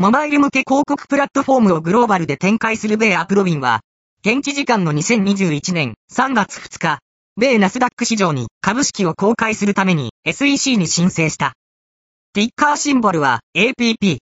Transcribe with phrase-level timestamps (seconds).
[0.00, 3.80] モバイル向け広告プラットフォームをグローバルで展開する米アプロビンは、
[4.24, 7.00] 現地時間の2021年3月2日、
[7.36, 11.54] 米ナスダック市場に株式を公開するために SEC に申請した。
[12.32, 14.16] ティッカーシンボルは APP。